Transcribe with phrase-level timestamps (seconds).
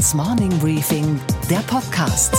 [0.00, 2.34] Handelsblatts Morning Briefing, der Podcast.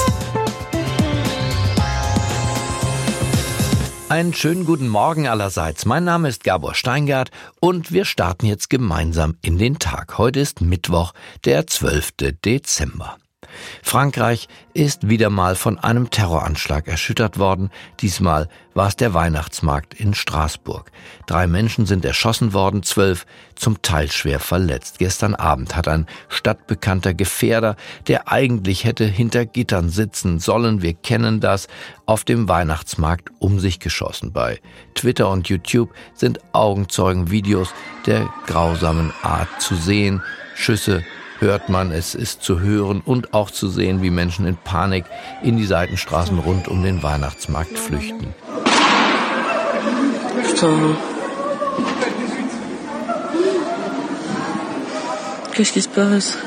[4.10, 5.86] Einen schönen guten Morgen allerseits.
[5.86, 7.30] Mein Name ist Gabor Steingart
[7.60, 10.18] und wir starten jetzt gemeinsam in den Tag.
[10.18, 11.14] Heute ist Mittwoch,
[11.46, 12.14] der 12.
[12.44, 13.18] Dezember.
[13.84, 17.70] Frankreich ist wieder mal von einem Terroranschlag erschüttert worden.
[18.00, 20.92] Diesmal war es der Weihnachtsmarkt in Straßburg.
[21.28, 23.26] Drei Menschen sind erschossen worden, zwölf
[23.56, 25.00] zum Teil schwer verletzt.
[25.00, 27.76] Gestern Abend hat ein stadtbekannter Gefährder,
[28.08, 31.68] der eigentlich hätte hinter Gittern sitzen sollen, wir kennen das,
[32.06, 34.32] auf dem Weihnachtsmarkt um sich geschossen.
[34.32, 34.60] Bei
[34.96, 37.74] Twitter und YouTube sind Augenzeugenvideos
[38.06, 40.22] der grausamen Art zu sehen.
[40.56, 41.04] Schüsse
[41.42, 45.06] hört man, es ist zu hören und auch zu sehen, wie Menschen in Panik
[45.42, 48.34] in die Seitenstraßen rund um den Weihnachtsmarkt flüchten.
[55.54, 56.38] Qu'est-ce qui se passe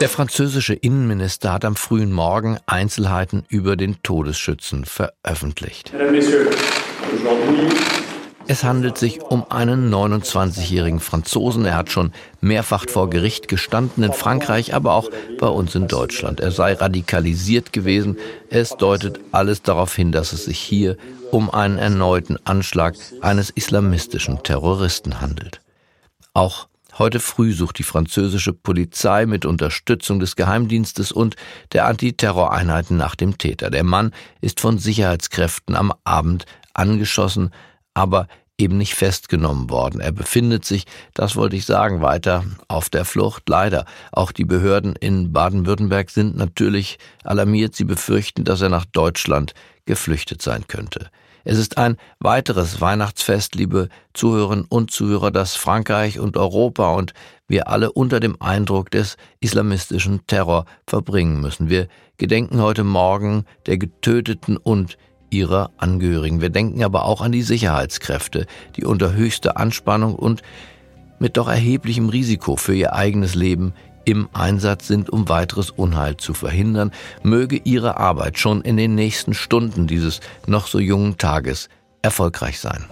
[0.00, 5.92] Der französische Innenminister hat am frühen Morgen Einzelheiten über den Todesschützen veröffentlicht.
[8.46, 11.64] Es handelt sich um einen 29-jährigen Franzosen.
[11.64, 15.10] Er hat schon mehrfach vor Gericht gestanden in Frankreich, aber auch
[15.40, 16.38] bei uns in Deutschland.
[16.38, 18.16] Er sei radikalisiert gewesen.
[18.50, 20.96] Es deutet alles darauf hin, dass es sich hier
[21.32, 25.60] um einen erneuten Anschlag eines islamistischen Terroristen handelt.
[26.34, 26.67] Auch
[26.98, 31.36] Heute früh sucht die französische Polizei mit Unterstützung des Geheimdienstes und
[31.72, 33.70] der Antiterroreinheiten nach dem Täter.
[33.70, 37.50] Der Mann ist von Sicherheitskräften am Abend angeschossen,
[37.94, 38.26] aber
[38.58, 40.00] eben nicht festgenommen worden.
[40.00, 43.48] Er befindet sich, das wollte ich sagen, weiter auf der Flucht.
[43.48, 43.84] Leider.
[44.10, 47.76] Auch die Behörden in Baden-Württemberg sind natürlich alarmiert.
[47.76, 49.54] Sie befürchten, dass er nach Deutschland
[49.86, 51.10] geflüchtet sein könnte.
[51.44, 57.14] Es ist ein weiteres Weihnachtsfest, liebe Zuhörerinnen und Zuhörer, das Frankreich und Europa und
[57.46, 61.70] wir alle unter dem Eindruck des islamistischen Terror verbringen müssen.
[61.70, 61.88] Wir
[62.18, 64.98] gedenken heute Morgen der Getöteten und
[65.30, 66.40] ihrer Angehörigen.
[66.40, 70.42] Wir denken aber auch an die Sicherheitskräfte, die unter höchster Anspannung und
[71.18, 73.74] mit doch erheblichem Risiko für ihr eigenes Leben
[74.08, 76.92] im Einsatz sind, um weiteres Unheil zu verhindern,
[77.22, 81.68] möge ihre Arbeit schon in den nächsten Stunden dieses noch so jungen Tages
[82.00, 82.86] erfolgreich sein.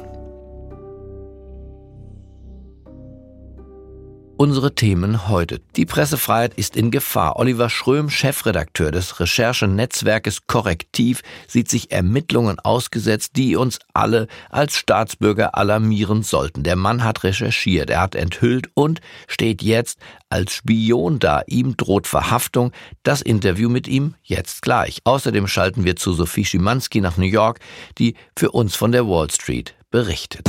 [4.38, 5.62] Unsere Themen heute.
[5.76, 7.36] Die Pressefreiheit ist in Gefahr.
[7.36, 15.56] Oliver Schröm, Chefredakteur des Recherchenetzwerkes Korrektiv, sieht sich Ermittlungen ausgesetzt, die uns alle als Staatsbürger
[15.56, 16.64] alarmieren sollten.
[16.64, 21.40] Der Mann hat recherchiert, er hat enthüllt und steht jetzt als Spion da.
[21.46, 22.72] Ihm droht Verhaftung.
[23.04, 24.98] Das Interview mit ihm jetzt gleich.
[25.04, 27.60] Außerdem schalten wir zu Sophie Schimanski nach New York,
[27.96, 30.46] die für uns von der Wall Street berichtet.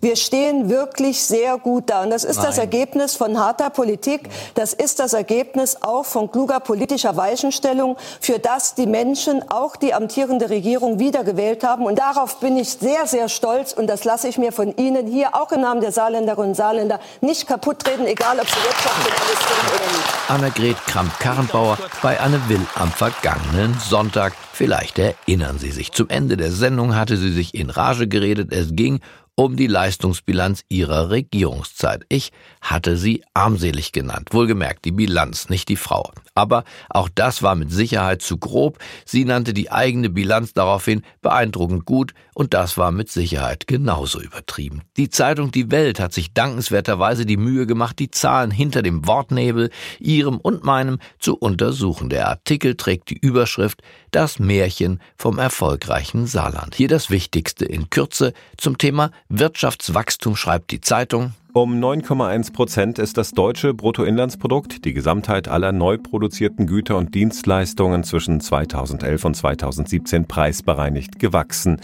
[0.00, 2.02] Wir stehen wirklich sehr gut da.
[2.02, 2.46] Und das ist Nein.
[2.46, 4.30] das Ergebnis von harter Politik.
[4.54, 9.92] Das ist das Ergebnis auch von kluger politischer Weichenstellung, für das die Menschen, auch die
[9.92, 11.84] amtierende Regierung, wiedergewählt haben.
[11.84, 13.74] Und darauf bin ich sehr, sehr stolz.
[13.74, 16.98] Und das lasse ich mir von Ihnen hier auch im Namen der Saarländerinnen und Saarländer
[17.20, 20.30] nicht kaputtreden, egal ob Sie Wirtschaftsministerin sind oder nicht.
[20.30, 24.32] Annegret Kramp-Karrenbauer bei Anne Will am vergangenen Sonntag.
[24.52, 25.92] Vielleicht erinnern Sie sich.
[25.92, 28.52] Zum Ende der Sendung hatte sie sich in Rage geredet.
[28.52, 29.00] Es ging
[29.40, 32.04] um die Leistungsbilanz ihrer Regierungszeit.
[32.10, 32.30] Ich
[32.60, 34.28] hatte sie armselig genannt.
[34.32, 36.12] Wohlgemerkt, die Bilanz, nicht die Frau.
[36.34, 38.78] Aber auch das war mit Sicherheit zu grob.
[39.06, 44.82] Sie nannte die eigene Bilanz daraufhin beeindruckend gut und das war mit Sicherheit genauso übertrieben.
[44.98, 49.70] Die Zeitung Die Welt hat sich dankenswerterweise die Mühe gemacht, die Zahlen hinter dem Wortnebel,
[49.98, 52.10] ihrem und meinem, zu untersuchen.
[52.10, 56.74] Der Artikel trägt die Überschrift Das Märchen vom erfolgreichen Saarland.
[56.74, 61.32] Hier das Wichtigste in Kürze zum Thema Wirtschaftswachstum schreibt die Zeitung.
[61.52, 68.02] Um 9,1 Prozent ist das deutsche Bruttoinlandsprodukt, die Gesamtheit aller neu produzierten Güter und Dienstleistungen
[68.02, 71.80] zwischen 2011 und 2017 preisbereinigt gewachsen.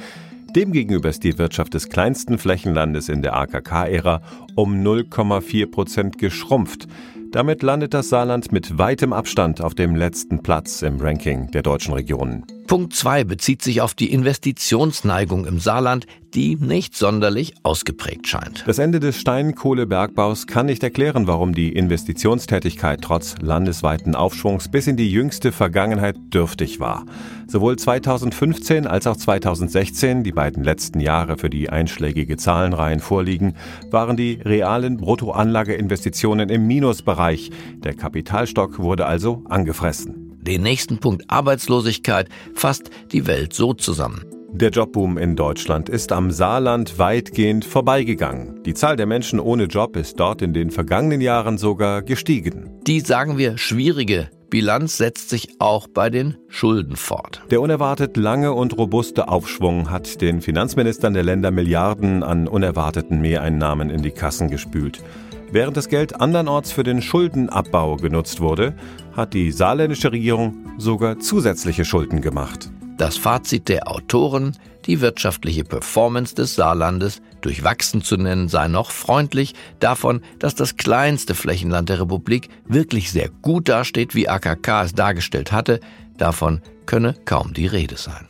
[0.56, 4.22] Demgegenüber ist die Wirtschaft des kleinsten Flächenlandes in der AKK-Ära
[4.56, 6.88] um 0,4 Prozent geschrumpft.
[7.30, 11.94] Damit landet das Saarland mit weitem Abstand auf dem letzten Platz im Ranking der deutschen
[11.94, 12.44] Regionen.
[12.66, 18.64] Punkt 2 bezieht sich auf die Investitionsneigung im Saarland, die nicht sonderlich ausgeprägt scheint.
[18.66, 24.96] Das Ende des Steinkohlebergbaus kann nicht erklären, warum die Investitionstätigkeit trotz landesweiten Aufschwungs bis in
[24.96, 27.06] die jüngste Vergangenheit dürftig war.
[27.46, 33.54] Sowohl 2015 als auch 2016, die beiden letzten Jahre für die einschlägige Zahlenreihen vorliegen,
[33.90, 37.50] waren die realen Bruttoanlageinvestitionen im Minusbereich.
[37.84, 40.25] Der Kapitalstock wurde also angefressen.
[40.46, 44.24] Den nächsten Punkt Arbeitslosigkeit fasst die Welt so zusammen.
[44.52, 48.62] Der Jobboom in Deutschland ist am Saarland weitgehend vorbeigegangen.
[48.62, 52.70] Die Zahl der Menschen ohne Job ist dort in den vergangenen Jahren sogar gestiegen.
[52.86, 57.42] Die, sagen wir, schwierige Bilanz setzt sich auch bei den Schulden fort.
[57.50, 63.90] Der unerwartet lange und robuste Aufschwung hat den Finanzministern der Länder Milliarden an unerwarteten Mehreinnahmen
[63.90, 65.02] in die Kassen gespült.
[65.50, 68.74] Während das Geld andernorts für den Schuldenabbau genutzt wurde,
[69.16, 72.70] hat die saarländische Regierung sogar zusätzliche Schulden gemacht.
[72.96, 74.56] Das Fazit der Autoren,
[74.86, 81.34] die wirtschaftliche Performance des Saarlandes durchwachsen zu nennen sei noch freundlich, davon, dass das kleinste
[81.34, 85.80] Flächenland der Republik wirklich sehr gut dasteht, wie AKK es dargestellt hatte,
[86.16, 88.28] davon könne kaum die Rede sein.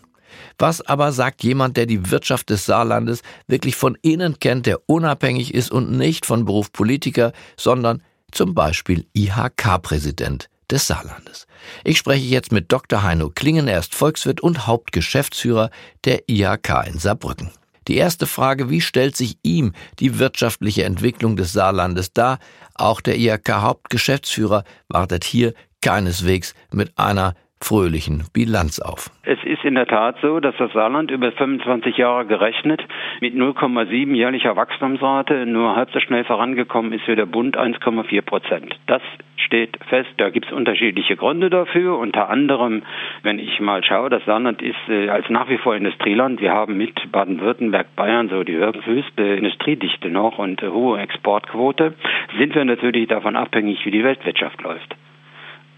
[0.58, 5.52] Was aber sagt jemand, der die Wirtschaft des Saarlandes wirklich von innen kennt, der unabhängig
[5.52, 11.46] ist und nicht von Beruf Politiker, sondern zum Beispiel IHK-Präsident des Saarlandes.
[11.84, 13.02] Ich spreche jetzt mit Dr.
[13.02, 15.70] Heino Klingen, er ist Volkswirt und Hauptgeschäftsführer
[16.04, 17.50] der IHK in Saarbrücken.
[17.88, 22.38] Die erste Frage, wie stellt sich ihm die wirtschaftliche Entwicklung des Saarlandes dar?
[22.74, 29.10] Auch der IHK-Hauptgeschäftsführer wartet hier keineswegs mit einer fröhlichen Bilanz auf.
[29.24, 32.82] Es ist in der Tat so, dass das Saarland über 25 Jahre gerechnet
[33.20, 38.76] mit 0,7 jährlicher Wachstumsrate nur halb so schnell vorangekommen ist wie der Bund 1,4 Prozent.
[38.86, 39.02] Das
[39.46, 40.10] steht fest.
[40.18, 41.98] Da gibt es unterschiedliche Gründe dafür.
[41.98, 42.82] Unter anderem,
[43.22, 46.40] wenn ich mal schaue, das Saarland ist äh, als nach wie vor Industrieland.
[46.40, 51.94] Wir haben mit Baden-Württemberg, Bayern so die höchste Industriedichte noch und äh, hohe Exportquote.
[52.38, 54.94] Sind wir natürlich davon abhängig, wie die Weltwirtschaft läuft.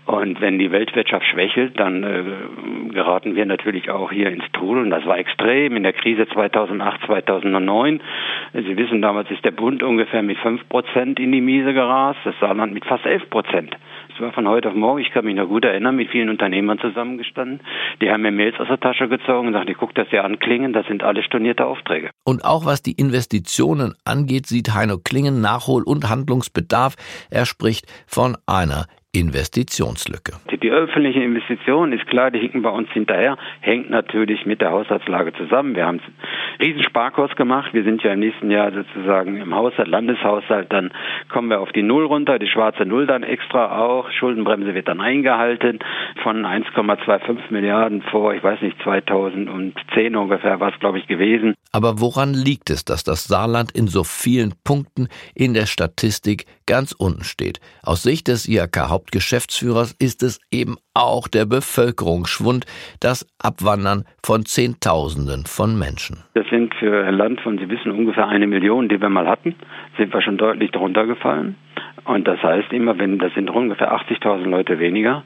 [0.08, 4.88] Und wenn die Weltwirtschaft schwächelt, dann äh, geraten wir natürlich auch hier ins Trudeln.
[4.88, 8.00] Das war extrem in der Krise 2008, 2009.
[8.55, 12.34] Sie wissen, damals ist der Bund ungefähr mit 5 Prozent in die Miese gerast, das
[12.40, 13.76] Saarland mit fast 11 Prozent.
[14.08, 16.78] Das war von heute auf morgen, ich kann mich noch gut erinnern, mit vielen Unternehmern
[16.78, 17.60] zusammengestanden.
[18.00, 20.38] Die haben mir Mails aus der Tasche gezogen und gesagt, ich guck das ja an,
[20.38, 22.08] Klingen, das sind alle stornierte Aufträge.
[22.25, 26.94] Und auch was die Investitionen angeht, sieht Heino Klingen Nachhol- und Handlungsbedarf.
[27.31, 30.34] Er spricht von einer Investitionslücke.
[30.62, 35.32] Die öffentliche Investition ist klar, die hinken bei uns hinterher, hängt natürlich mit der Haushaltslage
[35.32, 35.75] zusammen.
[35.75, 37.72] Wir haben einen riesen Sparkurs gemacht.
[37.72, 40.93] Wir sind ja im nächsten Jahr sozusagen im Haushalt, Landeshaushalt, dann
[41.31, 44.10] kommen wir auf die Null runter, die schwarze Null dann extra auch.
[44.10, 45.78] Schuldenbremse wird dann eingehalten
[46.22, 51.55] von 1,25 Milliarden vor, ich weiß nicht, 2010 ungefähr war es, glaube ich, gewesen.
[51.72, 56.93] Aber woran liegt es, dass das Saarland in so vielen Punkten in der Statistik ganz
[56.93, 57.60] unten steht?
[57.82, 62.67] Aus Sicht des IHK Hauptgeschäftsführers ist es eben auch der Bevölkerungsschwund,
[62.99, 66.25] das Abwandern von Zehntausenden von Menschen.
[66.35, 69.55] Das sind für ein Land von, Sie wissen, ungefähr eine Million, die wir mal hatten,
[69.97, 71.55] sind wir schon deutlich darunter gefallen.
[72.06, 75.23] Und das heißt immer, wenn das sind ungefähr 80.000 Leute weniger,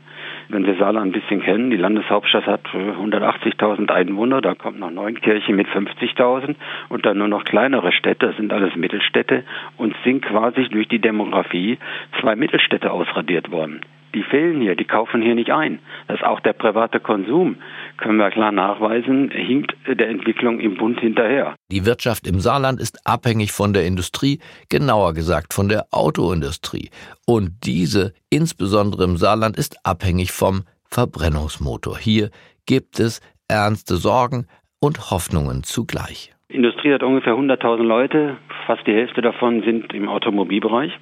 [0.49, 5.57] wenn Sie Saarland ein bisschen kennen, die Landeshauptstadt hat 180.000 Einwohner, da kommt noch Neunkirchen
[5.57, 6.55] mit 50.000
[6.89, 9.45] und dann nur noch kleinere Städte, das sind alles Mittelstädte
[9.77, 11.79] und sind quasi durch die Demografie
[12.21, 13.81] zwei Mittelstädte ausradiert worden
[14.15, 15.79] die fehlen hier, die kaufen hier nicht ein.
[16.09, 17.57] Das ist auch der private Konsum,
[17.97, 21.55] können wir klar nachweisen, hinkt der Entwicklung im Bund hinterher.
[21.71, 26.91] Die Wirtschaft im Saarland ist abhängig von der Industrie, genauer gesagt von der Autoindustrie.
[27.27, 31.99] Und diese, insbesondere im Saarland, ist abhängig vom Verbrennungsmotor.
[31.99, 32.31] Hier
[32.67, 34.47] gibt es ernste Sorgen
[34.81, 36.33] und Hoffnungen zugleich.
[36.51, 40.93] Die Industrie hat ungefähr 100.000 Leute, fast die Hälfte davon sind im Automobilbereich.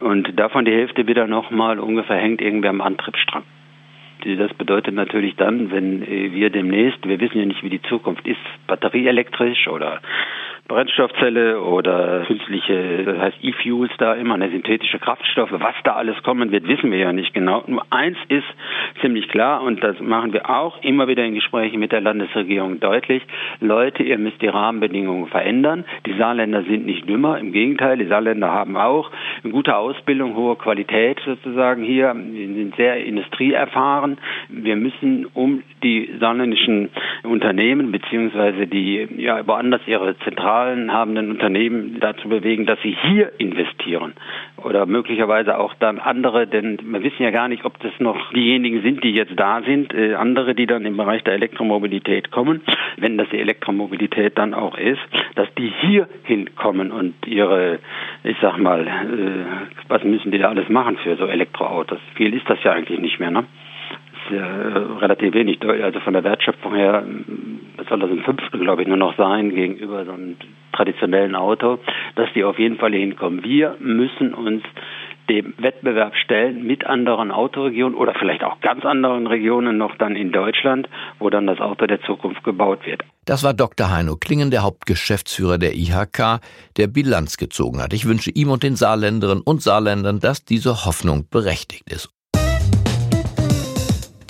[0.00, 3.44] Und davon die Hälfte wieder nochmal ungefähr hängt irgendwer am Antriebsstrang.
[4.24, 8.26] Das bedeutet natürlich dann, wenn äh, wir demnächst, wir wissen ja nicht, wie die Zukunft
[8.26, 10.00] ist, batterieelektrisch oder
[10.70, 16.52] Brennstoffzelle oder künstliche, das heißt E-Fuels da immer, eine synthetische Kraftstoffe, was da alles kommen
[16.52, 17.64] wird, wissen wir ja nicht genau.
[17.66, 18.46] Nur eins ist
[19.00, 23.20] ziemlich klar und das machen wir auch immer wieder in Gesprächen mit der Landesregierung deutlich.
[23.58, 25.84] Leute, ihr müsst die Rahmenbedingungen verändern.
[26.06, 29.10] Die Saarländer sind nicht dümmer, im Gegenteil, die Saarländer haben auch
[29.42, 34.18] eine gute Ausbildung, hohe Qualität sozusagen hier, sind sehr industrieerfahren.
[34.48, 36.90] Wir müssen um die saarländischen
[37.24, 44.12] Unternehmen beziehungsweise die ja woanders ihre Zentral Zahlen Unternehmen dazu bewegen, dass sie hier investieren
[44.58, 48.82] oder möglicherweise auch dann andere, denn wir wissen ja gar nicht, ob das noch diejenigen
[48.82, 52.60] sind, die jetzt da sind, äh, andere, die dann im Bereich der Elektromobilität kommen,
[52.98, 55.00] wenn das die Elektromobilität dann auch ist,
[55.34, 57.78] dass die hier hinkommen und ihre,
[58.22, 62.00] ich sag mal, äh, was müssen die da alles machen für so Elektroautos?
[62.16, 63.44] Viel ist das ja eigentlich nicht mehr, ne?
[64.32, 67.04] Äh, relativ wenig, also von der Wertschöpfung her
[67.80, 70.36] was soll das ein Fünftel, glaube ich, nur noch sein gegenüber so einem
[70.72, 71.78] traditionellen Auto,
[72.14, 73.42] dass die auf jeden Fall hinkommen.
[73.42, 74.62] Wir müssen uns
[75.30, 80.32] dem Wettbewerb stellen mit anderen Autoregionen oder vielleicht auch ganz anderen Regionen noch dann in
[80.32, 80.88] Deutschland,
[81.20, 83.02] wo dann das Auto der Zukunft gebaut wird.
[83.26, 83.90] Das war Dr.
[83.90, 86.40] Heino Klingen, der Hauptgeschäftsführer der IHK,
[86.76, 87.92] der Bilanz gezogen hat.
[87.92, 92.19] Ich wünsche ihm und den Saarländerinnen und Saarländern, dass diese Hoffnung berechtigt ist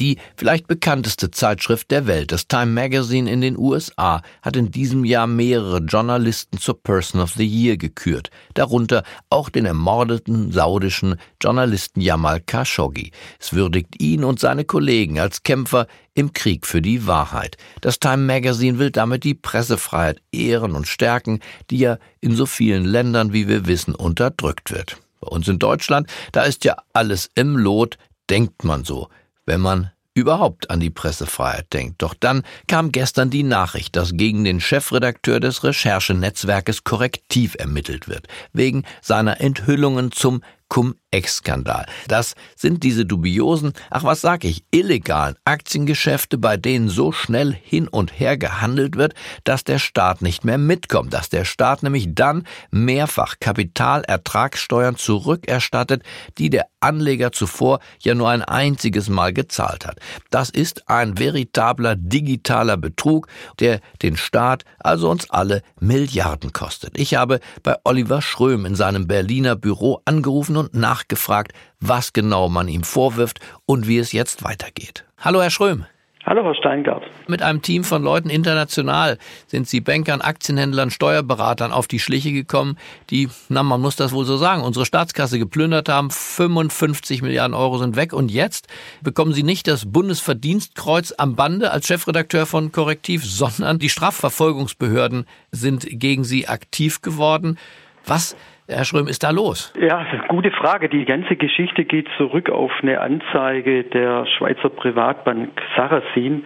[0.00, 5.04] die vielleicht bekannteste Zeitschrift der Welt, das Time Magazine in den USA, hat in diesem
[5.04, 12.00] Jahr mehrere Journalisten zur Person of the Year gekürt, darunter auch den ermordeten saudischen Journalisten
[12.00, 13.12] Jamal Khashoggi.
[13.38, 17.56] Es würdigt ihn und seine Kollegen als Kämpfer im Krieg für die Wahrheit.
[17.82, 21.40] Das Time Magazine will damit die Pressefreiheit ehren und stärken,
[21.70, 24.96] die ja in so vielen Ländern, wie wir wissen, unterdrückt wird.
[25.20, 27.98] Bei uns in Deutschland, da ist ja alles im Lot,
[28.30, 29.08] denkt man so
[29.46, 32.02] wenn man überhaupt an die Pressefreiheit denkt.
[32.02, 38.26] Doch dann kam gestern die Nachricht, dass gegen den Chefredakteur des Recherchenetzwerkes korrektiv ermittelt wird,
[38.52, 41.84] wegen seiner Enthüllungen zum Cum-Ex-Skandal.
[42.08, 47.88] Das sind diese dubiosen, ach was sag ich, illegalen Aktiengeschäfte, bei denen so schnell hin
[47.88, 52.46] und her gehandelt wird, dass der Staat nicht mehr mitkommt, dass der Staat nämlich dann
[52.70, 56.02] mehrfach Kapitalertragssteuern zurückerstattet,
[56.38, 59.98] die der Anleger zuvor ja nur ein einziges Mal gezahlt hat.
[60.30, 63.26] Das ist ein veritabler digitaler Betrug,
[63.58, 66.96] der den Staat, also uns alle, Milliarden kostet.
[66.96, 72.68] Ich habe bei Oliver Schröm in seinem Berliner Büro angerufen und nachgefragt, was genau man
[72.68, 75.04] ihm vorwirft und wie es jetzt weitergeht.
[75.18, 75.86] Hallo, Herr Schröm.
[76.26, 77.02] Hallo, Herr Steingart.
[77.28, 82.76] Mit einem Team von Leuten international sind Sie Bankern, Aktienhändlern, Steuerberatern auf die Schliche gekommen,
[83.08, 86.10] die, na, man muss das wohl so sagen, unsere Staatskasse geplündert haben.
[86.10, 88.12] 55 Milliarden Euro sind weg.
[88.12, 88.68] Und jetzt
[89.02, 95.86] bekommen Sie nicht das Bundesverdienstkreuz am Bande als Chefredakteur von Korrektiv, sondern die Strafverfolgungsbehörden sind
[95.88, 97.58] gegen Sie aktiv geworden.
[98.04, 98.36] Was
[98.70, 99.72] Herr Schröm, ist da los?
[99.80, 100.88] Ja, gute Frage.
[100.88, 106.44] Die ganze Geschichte geht zurück auf eine Anzeige der Schweizer Privatbank Sarasin.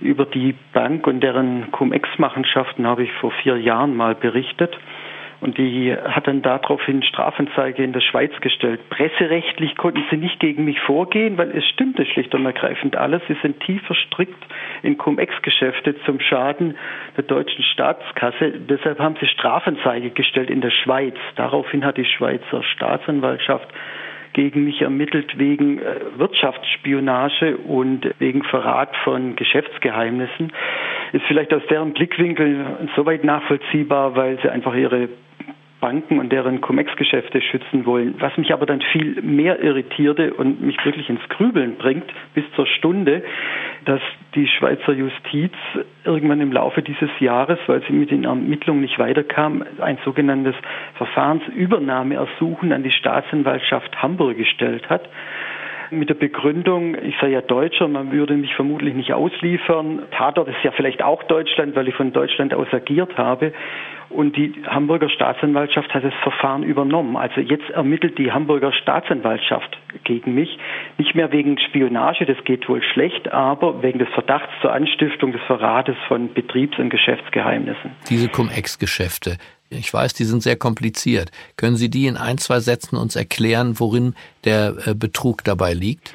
[0.00, 4.76] Über die Bank und deren Cum-Ex-Machenschaften habe ich vor vier Jahren mal berichtet.
[5.42, 8.78] Und die hat dann daraufhin Strafanzeige in der Schweiz gestellt.
[8.90, 13.22] Presserechtlich konnten sie nicht gegen mich vorgehen, weil es stimmte schlicht und ergreifend alles.
[13.26, 14.40] Sie sind tief verstrickt
[14.84, 16.76] in Cum-Ex-Geschäfte zum Schaden
[17.16, 18.52] der deutschen Staatskasse.
[18.68, 21.16] Deshalb haben sie Strafanzeige gestellt in der Schweiz.
[21.34, 23.66] Daraufhin hat die Schweizer Staatsanwaltschaft
[24.34, 30.52] gegen mich ermittelt wegen äh, Wirtschaftsspionage und wegen Verrat von Geschäftsgeheimnissen.
[31.12, 35.08] Ist vielleicht aus deren Blickwinkel soweit nachvollziehbar, weil sie einfach ihre
[35.82, 38.14] Banken und deren Cum-Ex-Geschäfte schützen wollen.
[38.20, 42.66] Was mich aber dann viel mehr irritierte und mich wirklich ins Grübeln bringt, bis zur
[42.66, 43.24] Stunde,
[43.84, 44.00] dass
[44.36, 45.52] die Schweizer Justiz
[46.04, 50.54] irgendwann im Laufe dieses Jahres, weil sie mit den Ermittlungen nicht weiterkam, ein sogenanntes
[50.94, 55.08] Verfahrensübernahmeersuchen an die Staatsanwaltschaft Hamburg gestellt hat
[55.92, 60.02] mit der Begründung, ich sei ja Deutscher, man würde mich vermutlich nicht ausliefern.
[60.10, 63.52] Tatort ist ja vielleicht auch Deutschland, weil ich von Deutschland aus agiert habe.
[64.08, 67.16] Und die Hamburger Staatsanwaltschaft hat das Verfahren übernommen.
[67.16, 70.58] Also jetzt ermittelt die Hamburger Staatsanwaltschaft gegen mich.
[70.98, 75.40] Nicht mehr wegen Spionage, das geht wohl schlecht, aber wegen des Verdachts zur Anstiftung des
[75.42, 77.92] Verrates von Betriebs- und Geschäftsgeheimnissen.
[78.10, 79.38] Diese Cum-Ex-Geschäfte,
[79.72, 81.30] ich weiß, die sind sehr kompliziert.
[81.56, 84.14] Können Sie die in ein, zwei Sätzen uns erklären, worin
[84.44, 86.14] der äh, Betrug dabei liegt?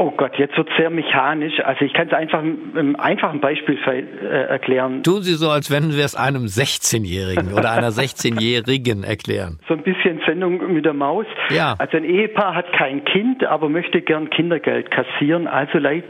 [0.00, 1.58] Oh Gott, jetzt wird sehr mechanisch.
[1.64, 5.02] Also ich kann es einfach einem einfachen Beispiel äh, erklären.
[5.02, 9.58] Tun Sie so, als wenn wir es einem 16-Jährigen oder einer 16-Jährigen erklären.
[9.66, 11.26] So ein bisschen Sendung mit der Maus.
[11.50, 11.74] Ja.
[11.78, 15.48] Also ein Ehepaar hat kein Kind, aber möchte gern Kindergeld kassieren.
[15.48, 16.04] Also leiht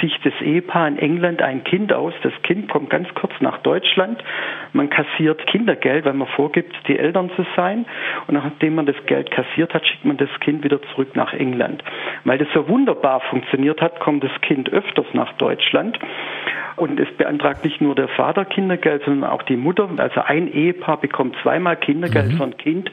[0.00, 2.14] sich das Ehepaar in England ein Kind aus.
[2.22, 4.22] Das Kind kommt ganz kurz nach Deutschland.
[4.72, 7.84] Man kassiert Kindergeld, weil man vorgibt, die Eltern zu sein.
[8.26, 11.82] Und nachdem man das Geld kassiert hat, schickt man das Kind wieder zurück nach England.
[12.24, 15.98] Weil das so wunderbar funktioniert hat, kommt das Kind öfters nach Deutschland.
[16.76, 19.88] Und es beantragt nicht nur der Vater Kindergeld, sondern auch die Mutter.
[19.96, 22.36] Also ein Ehepaar bekommt zweimal Kindergeld mhm.
[22.36, 22.90] von Kind,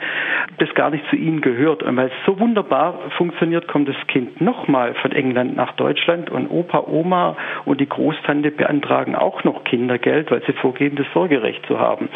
[0.57, 1.83] das gar nicht zu ihnen gehört.
[1.83, 6.49] Und weil es so wunderbar funktioniert, kommt das Kind nochmal von England nach Deutschland und
[6.49, 11.79] Opa, Oma und die Großtante beantragen auch noch Kindergeld, weil sie vorgeben, das Sorgerecht zu
[11.79, 12.09] haben.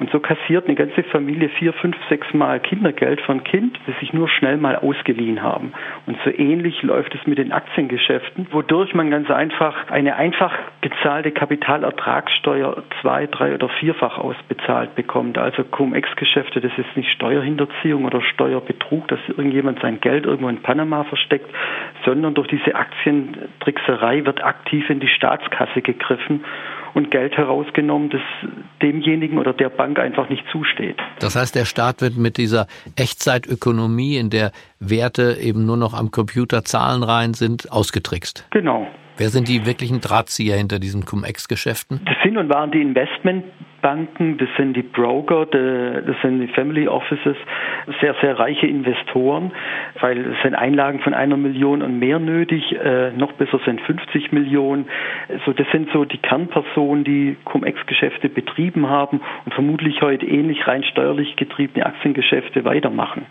[0.00, 4.12] Und so kassiert eine ganze Familie vier, fünf, sechs Mal Kindergeld von Kind, das sich
[4.12, 5.72] nur schnell mal ausgeliehen haben.
[6.06, 11.30] Und so ähnlich läuft es mit den Aktiengeschäften, wodurch man ganz einfach eine einfach gezahlte
[11.30, 15.38] Kapitalertragssteuer zwei, drei oder vierfach ausbezahlt bekommt.
[15.38, 21.04] Also Cum-Ex-Geschäfte, das ist nicht Steuerhinterziehung oder Steuerbetrug, dass irgendjemand sein Geld irgendwo in Panama
[21.04, 21.50] versteckt,
[22.04, 26.44] sondern durch diese Aktientrickserei wird aktiv in die Staatskasse gegriffen
[26.94, 28.22] und Geld herausgenommen, das
[28.80, 30.96] demjenigen oder der Bank einfach nicht zusteht.
[31.18, 36.10] Das heißt, der Staat wird mit dieser Echtzeitökonomie, in der Werte eben nur noch am
[36.10, 38.46] Computer zahlenrein sind, ausgetrickst.
[38.50, 38.86] Genau.
[39.16, 42.00] Wer sind die wirklichen Drahtzieher hinter diesen Cum-Ex-Geschäften?
[42.04, 42.80] Das sind und waren die
[43.84, 47.36] Investmentbanken, das sind die Broker, das sind die Family Offices,
[48.00, 49.52] sehr, sehr reiche Investoren,
[50.00, 54.32] weil es sind Einlagen von einer Million und mehr nötig, äh, noch besser sind 50
[54.32, 54.86] Millionen.
[55.28, 60.82] Also das sind so die Kernpersonen, die Cum-Ex-Geschäfte betrieben haben und vermutlich heute ähnlich rein
[60.84, 63.26] steuerlich getriebene Aktiengeschäfte weitermachen.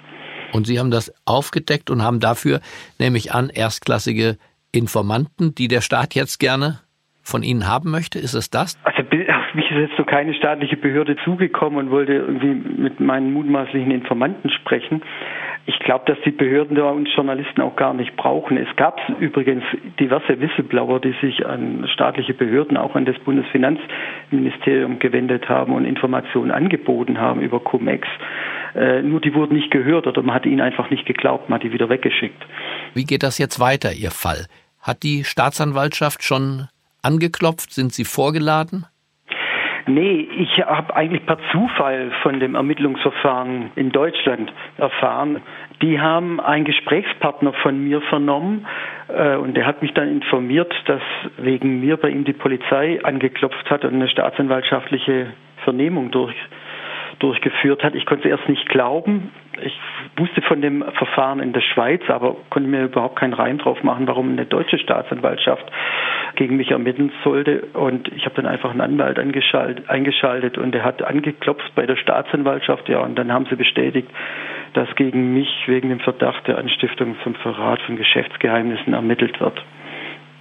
[0.53, 2.59] Und Sie haben das aufgedeckt und haben dafür,
[2.99, 4.37] nehme ich an, erstklassige
[4.71, 6.82] Informanten, die der Staat jetzt gerne
[7.23, 8.19] von Ihnen haben möchte?
[8.19, 8.77] Ist es das?
[8.83, 9.03] Also
[9.53, 13.91] auf mich ist jetzt so keine staatliche Behörde zugekommen und wollte irgendwie mit meinen mutmaßlichen
[13.91, 15.01] Informanten sprechen.
[15.65, 18.57] Ich glaube, dass die Behörden da uns Journalisten auch gar nicht brauchen.
[18.57, 19.63] Es gab übrigens
[19.99, 26.51] diverse Whistleblower, die sich an staatliche Behörden, auch an das Bundesfinanzministerium gewendet haben und Informationen
[26.51, 28.07] angeboten haben über Cum-Ex.
[28.75, 31.63] Äh, nur die wurden nicht gehört oder man hat ihnen einfach nicht geglaubt, man hat
[31.63, 32.43] die wieder weggeschickt.
[32.93, 34.47] Wie geht das jetzt weiter, Ihr Fall?
[34.81, 36.67] Hat die Staatsanwaltschaft schon
[37.03, 37.71] angeklopft?
[37.73, 38.85] Sind Sie vorgeladen?
[39.85, 45.41] Nee, ich habe eigentlich per Zufall von dem Ermittlungsverfahren in Deutschland erfahren.
[45.81, 48.65] Die haben einen Gesprächspartner von mir vernommen
[49.09, 51.01] äh, und der hat mich dann informiert, dass
[51.37, 55.33] wegen mir bei ihm die Polizei angeklopft hat und eine staatsanwaltschaftliche
[55.65, 56.35] Vernehmung durch,
[57.23, 57.95] durchgeführt hat.
[57.95, 59.31] Ich konnte erst nicht glauben.
[59.61, 59.79] Ich
[60.17, 64.07] wusste von dem Verfahren in der Schweiz, aber konnte mir überhaupt keinen Reim drauf machen,
[64.07, 65.63] warum eine deutsche Staatsanwaltschaft
[66.35, 67.61] gegen mich ermitteln sollte.
[67.73, 72.89] Und ich habe dann einfach einen Anwalt eingeschaltet und der hat angeklopft bei der Staatsanwaltschaft,
[72.89, 74.09] ja, und dann haben sie bestätigt,
[74.73, 79.63] dass gegen mich wegen dem Verdacht der Anstiftung zum Verrat von Geschäftsgeheimnissen ermittelt wird.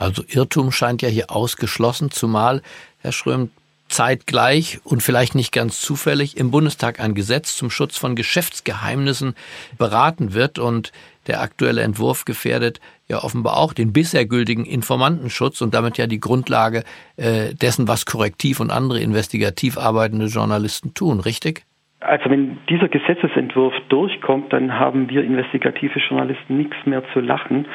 [0.00, 2.60] Also Irrtum scheint ja hier ausgeschlossen, zumal
[3.00, 3.50] Herr Schröm
[3.92, 9.34] zeitgleich und vielleicht nicht ganz zufällig im Bundestag ein Gesetz zum Schutz von Geschäftsgeheimnissen
[9.78, 10.92] beraten wird und
[11.26, 16.20] der aktuelle Entwurf gefährdet ja offenbar auch den bisher gültigen Informantenschutz und damit ja die
[16.20, 16.82] Grundlage
[17.16, 21.64] äh, dessen, was korrektiv und andere investigativ arbeitende Journalisten tun, richtig?
[22.00, 27.66] Also wenn dieser Gesetzesentwurf durchkommt, dann haben wir investigative Journalisten nichts mehr zu lachen.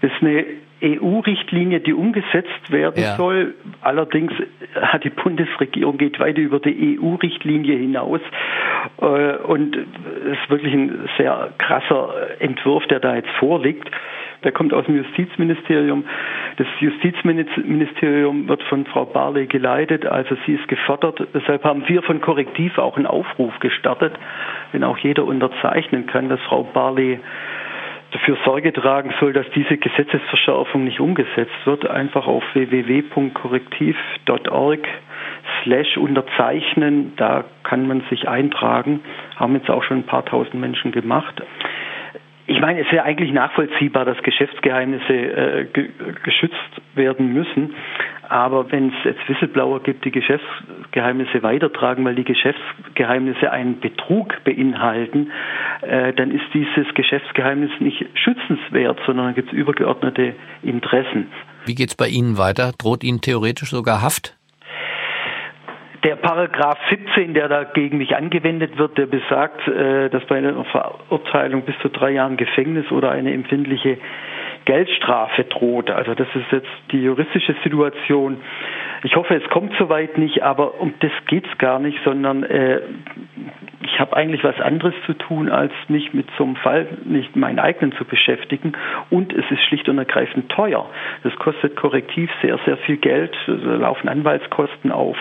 [0.00, 0.44] Das ist eine
[0.82, 3.16] EU-Richtlinie, die umgesetzt werden ja.
[3.16, 3.54] soll.
[3.80, 4.32] Allerdings
[4.80, 8.20] hat die Bundesregierung geht weit über die EU-Richtlinie hinaus
[9.00, 13.90] äh, und es ist wirklich ein sehr krasser Entwurf, der da jetzt vorliegt.
[14.44, 16.04] Der kommt aus dem Justizministerium.
[16.58, 21.26] Das Justizministerium wird von Frau Barley geleitet, also sie ist gefördert.
[21.34, 24.12] Deshalb haben wir von Korrektiv auch einen Aufruf gestartet,
[24.72, 27.18] den auch jeder unterzeichnen kann, dass Frau Barley
[28.12, 34.80] dafür Sorge tragen soll, dass diese Gesetzesverschärfung nicht umgesetzt wird, einfach auf www.korrektiv.org
[35.62, 37.12] slash unterzeichnen.
[37.16, 39.00] Da kann man sich eintragen.
[39.36, 41.42] Haben jetzt auch schon ein paar tausend Menschen gemacht.
[42.46, 45.90] Ich meine, es ja eigentlich nachvollziehbar, dass Geschäftsgeheimnisse äh, ge
[46.22, 47.74] geschützt werden müssen.
[48.28, 55.30] Aber wenn es jetzt Whistleblower gibt, die Geschäftsgeheimnisse weitertragen, weil die Geschäftsgeheimnisse einen Betrug beinhalten,
[55.80, 61.28] äh, dann ist dieses Geschäftsgeheimnis nicht schützenswert, sondern gibt es übergeordnete Interessen.
[61.64, 62.72] Wie geht es bei Ihnen weiter?
[62.78, 64.34] Droht Ihnen theoretisch sogar Haft?
[66.04, 70.64] Der Paragraph 17, der da gegen mich angewendet wird, der besagt, äh, dass bei einer
[70.64, 73.98] Verurteilung bis zu drei Jahren Gefängnis oder eine empfindliche
[74.68, 75.90] Geldstrafe droht.
[75.90, 78.36] Also das ist jetzt die juristische Situation.
[79.04, 82.80] Ich hoffe, es kommt soweit nicht, aber um das geht es gar nicht, sondern äh,
[83.80, 87.58] ich habe eigentlich was anderes zu tun, als mich mit so einem Fall nicht meinen
[87.58, 88.72] eigenen zu beschäftigen.
[89.10, 90.88] Und es ist schlicht und ergreifend teuer.
[91.22, 93.36] Das kostet korrektiv sehr, sehr viel Geld.
[93.46, 95.16] Da laufen Anwaltskosten auf.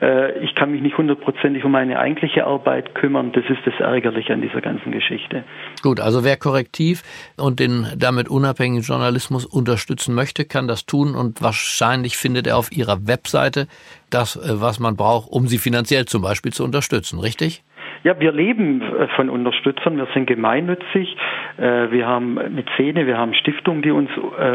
[0.00, 3.32] Äh, ich kann mich nicht hundertprozentig um meine eigentliche Arbeit kümmern.
[3.32, 5.44] Das ist das Ärgerliche an dieser ganzen Geschichte.
[5.82, 7.02] Gut, also wer korrektiv
[7.36, 12.72] und den damit unabhängigen Journalismus unterstützen möchte, kann das tun und wahrscheinlich findet er auf
[12.72, 13.66] ihrer Webseite
[14.10, 17.62] das, äh, was man braucht, um sie finanziell zum Beispiel zu unterstützen, richtig?
[18.04, 19.96] Ja, wir leben äh, von Unterstützern.
[19.96, 21.16] Wir sind gemeinnützig.
[21.56, 24.10] Äh, wir haben Mäzene, wir haben Stiftungen, die uns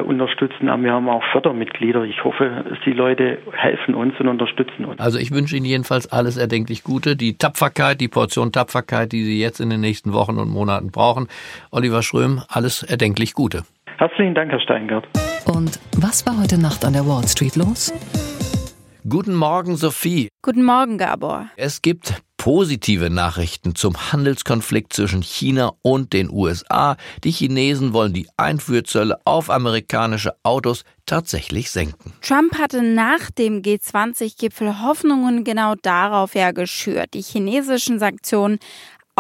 [0.06, 2.04] unterstützen, aber wir haben auch Fördermitglieder.
[2.04, 5.00] Ich hoffe, die Leute helfen uns und unterstützen uns.
[5.00, 7.16] Also ich wünsche Ihnen jedenfalls alles erdenklich Gute.
[7.16, 11.28] Die Tapferkeit, die Portion Tapferkeit, die Sie jetzt in den nächsten Wochen und Monaten brauchen.
[11.72, 13.64] Oliver Schröm, alles erdenklich Gute.
[13.98, 15.08] Herzlichen Dank, Herr Steingart.
[15.46, 17.92] Und was war heute Nacht an der Wall Street los?
[19.10, 20.30] Guten Morgen, Sophie.
[20.44, 21.50] Guten Morgen, Gabor.
[21.56, 26.98] Es gibt positive Nachrichten zum Handelskonflikt zwischen China und den USA.
[27.24, 32.14] Die Chinesen wollen die Einfuhrzölle auf amerikanische Autos tatsächlich senken.
[32.22, 37.16] Trump hatte nach dem G20-Gipfel Hoffnungen genau darauf ja geschürt.
[37.16, 38.60] Die chinesischen Sanktionen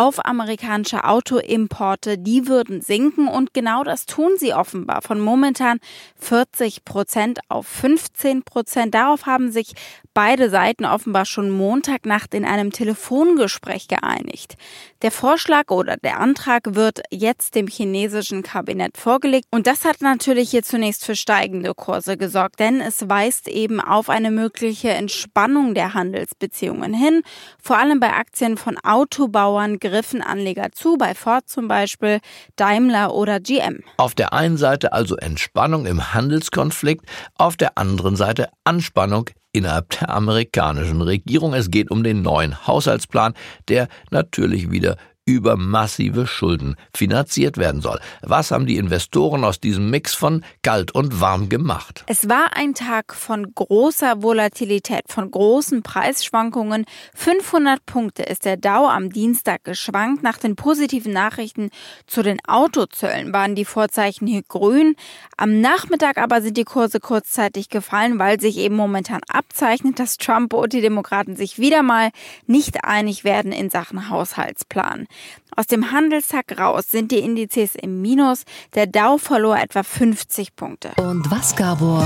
[0.02, 5.78] auf amerikanische Autoimporte, die würden sinken und genau das tun sie offenbar von momentan
[6.18, 8.96] 40 Prozent auf 15 Prozent.
[8.96, 9.74] Darauf haben sich
[10.16, 14.56] beide Seiten offenbar schon Montagnacht in einem Telefongespräch geeinigt.
[15.04, 20.50] Der Vorschlag oder der Antrag wird jetzt dem chinesischen Kabinett vorgelegt und das hat natürlich
[20.50, 25.94] hier zunächst für steigende Kurse gesorgt, denn es weist eben auf eine mögliche Entspannung der
[25.94, 27.22] Handelsbeziehungen hin.
[27.62, 32.20] Vor allem bei Aktien von Autobauern griffen Anleger zu, bei Ford zum Beispiel,
[32.56, 33.84] Daimler oder GM.
[33.98, 40.10] Auf der einen Seite also Entspannung im Handelskonflikt, auf der anderen Seite Anspannung innerhalb der
[40.10, 41.54] amerikanischen Regierung.
[41.54, 43.34] Es geht um den neuen Haushaltsplan,
[43.68, 48.00] der natürlich wieder über massive Schulden finanziert werden soll.
[48.22, 52.04] Was haben die Investoren aus diesem Mix von kalt und warm gemacht?
[52.08, 56.86] Es war ein Tag von großer Volatilität, von großen Preisschwankungen.
[57.14, 60.24] 500 Punkte ist der Dow am Dienstag geschwankt.
[60.24, 61.70] Nach den positiven Nachrichten
[62.08, 64.96] zu den Autozöllen waren die Vorzeichen hier grün.
[65.38, 70.54] Am Nachmittag aber sind die Kurse kurzzeitig gefallen, weil sich eben momentan abzeichnet, dass Trump
[70.54, 72.10] und die Demokraten sich wieder mal
[72.48, 75.08] nicht einig werden in Sachen Haushaltsplan.
[75.56, 78.44] Aus dem Handelstag raus sind die Indizes im Minus.
[78.76, 80.92] Der Dow verlor etwa 50 Punkte.
[80.98, 82.06] Und was, Gabor,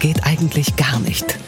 [0.00, 1.38] geht eigentlich gar nicht?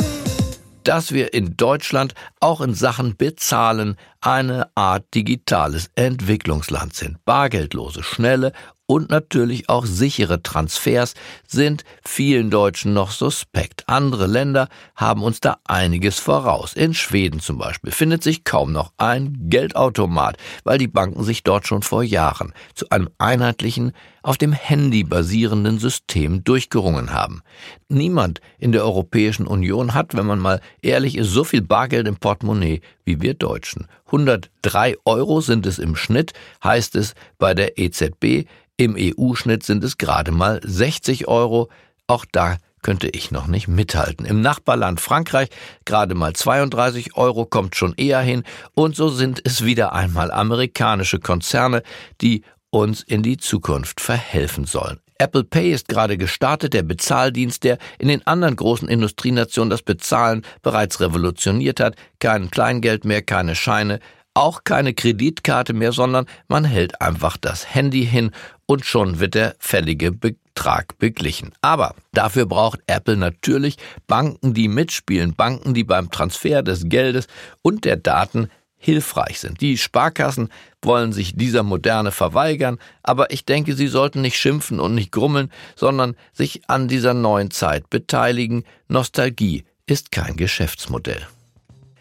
[0.84, 7.24] dass wir in Deutschland auch in Sachen Bezahlen eine Art digitales Entwicklungsland sind.
[7.24, 8.52] Bargeldlose, schnelle
[8.90, 11.14] und natürlich auch sichere Transfers
[11.46, 13.84] sind vielen Deutschen noch suspekt.
[13.86, 16.72] Andere Länder haben uns da einiges voraus.
[16.74, 21.68] In Schweden zum Beispiel findet sich kaum noch ein Geldautomat, weil die Banken sich dort
[21.68, 27.42] schon vor Jahren zu einem einheitlichen, auf dem Handy basierenden System durchgerungen haben.
[27.88, 32.16] Niemand in der Europäischen Union hat, wenn man mal ehrlich ist, so viel Bargeld im
[32.16, 33.86] Portemonnaie wie wir Deutschen.
[34.06, 38.46] 103 Euro sind es im Schnitt, heißt es bei der EZB.
[38.76, 41.68] Im EU-Schnitt sind es gerade mal 60 Euro.
[42.06, 44.24] Auch da könnte ich noch nicht mithalten.
[44.26, 45.48] Im Nachbarland Frankreich
[45.84, 48.42] gerade mal 32 Euro kommt schon eher hin.
[48.74, 51.82] Und so sind es wieder einmal amerikanische Konzerne,
[52.20, 55.00] die uns in die Zukunft verhelfen sollen.
[55.18, 60.46] Apple Pay ist gerade gestartet, der Bezahldienst, der in den anderen großen Industrienationen das Bezahlen
[60.62, 61.96] bereits revolutioniert hat.
[62.20, 64.00] Kein Kleingeld mehr, keine Scheine,
[64.32, 68.30] auch keine Kreditkarte mehr, sondern man hält einfach das Handy hin
[68.64, 71.52] und schon wird der fällige Betrag beglichen.
[71.60, 77.26] Aber dafür braucht Apple natürlich Banken, die mitspielen, Banken, die beim Transfer des Geldes
[77.60, 78.48] und der Daten
[78.80, 79.60] hilfreich sind.
[79.60, 80.48] Die Sparkassen
[80.82, 85.52] wollen sich dieser Moderne verweigern, aber ich denke, sie sollten nicht schimpfen und nicht grummeln,
[85.76, 88.64] sondern sich an dieser neuen Zeit beteiligen.
[88.88, 91.26] Nostalgie ist kein Geschäftsmodell.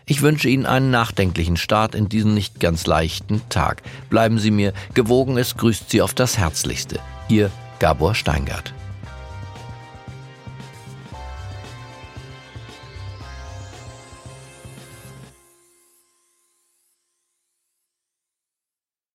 [0.06, 3.84] Ich wünsche Ihnen einen nachdenklichen Start in diesen nicht ganz leichten Tag.
[4.10, 7.00] Bleiben Sie mir gewogen, es grüßt Sie auf das Herzlichste.
[7.28, 8.74] Ihr Gabor Steingart.